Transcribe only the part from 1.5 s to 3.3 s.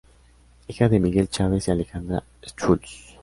y Alejandra Schulz.